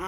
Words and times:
с 0.00 0.04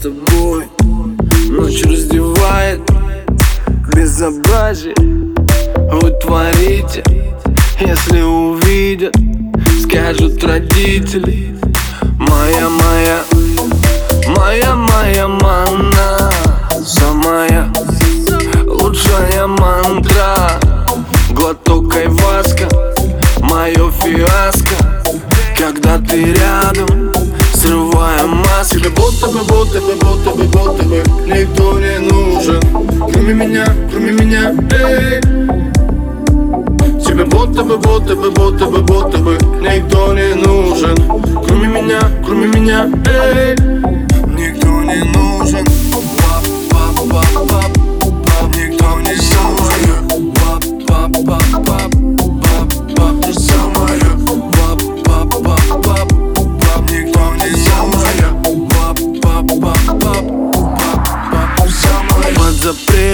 тобой 0.00 0.68
Ночь 1.48 1.82
раздевает. 1.82 2.80
Безобразие 3.92 4.94
Вы 4.96 6.12
если 7.80 8.20
увидят 8.20 9.16
Скажут 9.82 10.44
родители. 10.44 11.58
Моя, 12.16 12.68
моя, 12.68 13.24
моя, 14.28 14.74
моя 14.76 15.26
мама. 15.26 15.87
Фиаско 24.18 24.74
Когда 25.56 25.98
ты 25.98 26.32
рядом 26.32 27.12
Срывая 27.54 28.26
маски. 28.26 28.78
Тебе 28.78 28.90
будто 28.90 29.26
бы, 29.28 29.40
будто 29.44 29.80
бы, 29.80 29.94
будто 29.96 30.30
бы, 30.30 30.44
будто 30.44 30.82
бы 30.84 31.02
Никто 31.26 31.78
не 31.78 31.98
нужен. 31.98 32.60
Кроме 33.12 33.34
меня, 33.34 33.66
кроме 33.90 34.12
меня, 34.12 34.54
эй. 34.70 35.20
Тебе 37.00 37.24
будто 37.24 37.64
бы, 37.64 37.76
будто 37.78 38.14
бы, 38.14 38.30
будто 38.30 38.66
бы, 38.66 38.82
будто 38.82 39.18
бы 39.18 39.38
Никто 39.60 40.14
не 40.14 40.34
нужен. 40.34 40.96
Кроме 41.46 41.68
меня, 41.68 42.00
кроме 42.24 42.46
меня, 42.46 42.88
эй 43.06 43.67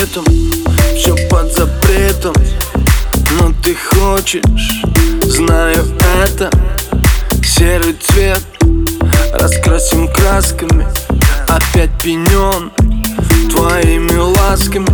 запретом 0.04 0.24
Все 0.96 1.14
под 1.28 1.52
запретом 1.52 2.34
Но 3.38 3.52
ты 3.62 3.74
хочешь 3.74 4.82
Знаю 5.22 5.84
это 6.24 6.50
Серый 7.42 7.94
цвет 7.94 8.42
Раскрасим 9.32 10.08
красками 10.08 10.86
Опять 11.48 11.90
пенен 12.02 12.72
Твоими 13.50 14.16
ласками. 14.16 14.86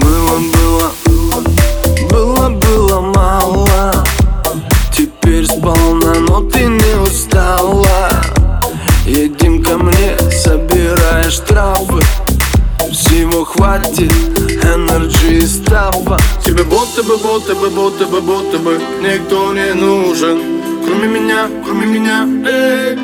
Было, 0.00 0.38
было 0.52 0.92
Было, 2.10 2.48
было 2.50 3.00
мало 3.00 4.04
Теперь 4.92 5.46
сполна, 5.46 6.14
но 6.28 6.40
ты 6.42 6.64
не 6.64 7.00
устала 7.00 7.83
Всего 13.34 13.44
хватит 13.46 14.12
энерджи 14.62 15.44
стафа 15.44 16.16
Тебе 16.40 16.62
будто 16.62 17.02
бы, 17.02 17.16
будто 17.16 17.56
бы, 17.56 17.68
будто 17.68 18.06
бы, 18.06 18.20
будто 18.20 18.58
бы 18.58 18.80
Никто 19.02 19.52
не 19.52 19.74
нужен. 19.74 20.38
Кроме 20.86 21.08
меня, 21.08 21.48
кроме 21.64 21.84
меня, 21.84 22.28
эй. 22.48 22.96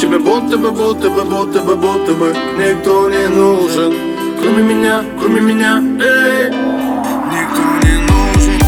Тебе 0.00 0.20
будто 0.20 0.56
бы, 0.56 0.70
будто 0.70 1.10
бы, 1.10 1.24
будто 1.24 1.62
бы, 1.62 1.74
будто 1.74 2.14
бы 2.14 2.32
Никто 2.56 3.10
не 3.10 3.26
нужен. 3.26 3.92
Кроме 4.40 4.62
меня, 4.62 5.02
кроме 5.18 5.40
меня, 5.40 5.82
эй. 6.00 6.50
Никто 7.32 7.88
не 7.88 7.96
нужен. 8.06 8.60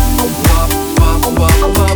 Пап, 0.97 1.23
пап, 1.37 1.77
пап 1.77 1.96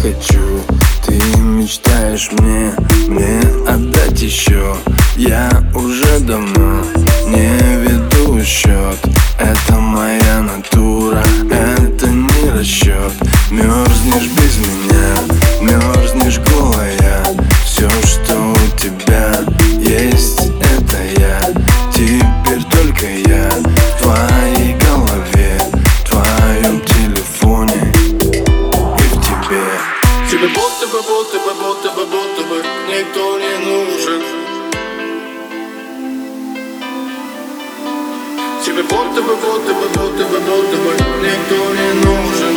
захочу 0.00 0.60
Ты 1.06 1.14
мечтаешь 1.38 2.30
мне, 2.32 2.72
мне 3.08 3.40
отдать 3.68 4.20
еще 4.20 4.76
Я 5.16 5.50
уже 5.74 6.20
давно 6.20 6.82
не 7.26 7.48
веду 7.82 8.42
счет 8.44 8.98
Это 9.38 9.74
моя 9.74 10.40
натура, 10.40 11.22
это 11.50 12.06
не 12.06 12.50
расчет 12.50 13.12
Мерзнешь 13.50 14.30
без 14.36 14.58
меня, 14.58 15.20
мерзнешь 15.60 16.38
голая. 16.38 17.22
Все, 17.64 17.88
что 18.06 18.36
у 18.36 18.78
тебя 18.78 19.59
Тебе 30.40 30.48
будто 30.48 30.86
бы, 30.86 31.02
будто 31.02 31.38
бы, 31.38 31.52
будто 31.52 31.90
бы, 31.90 32.06
будто 32.06 32.42
бы 32.48 32.64
Никто 32.88 33.38
не 33.38 33.58
нужен 33.58 34.22
Тебе 38.64 38.82
будто 38.84 39.20
бы, 39.20 39.36
будто 39.36 39.74
бы, 39.74 39.86
будто 39.88 40.24
бы, 40.24 40.40
будто 40.40 40.76
бы 40.78 40.92
Никто 41.20 41.56
не 41.74 41.92
нужен 42.06 42.56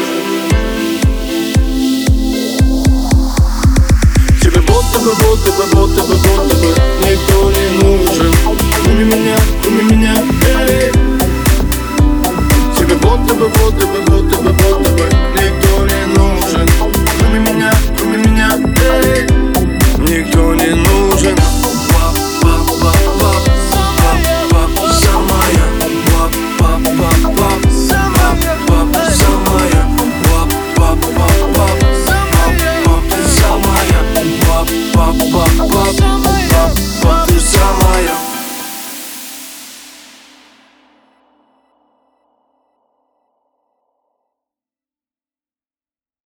Тебе 4.42 4.62
будто 4.62 5.00
бы, 5.00 5.14
будто 5.16 5.52
бы, 5.52 5.66
будто 5.74 6.04
бы, 6.04 6.16
будто 6.16 6.56
бы 6.56 6.70
Никто 7.02 7.52
не 7.52 7.68
нужен 7.84 8.34
Кроме 8.82 9.04
меня, 9.04 9.33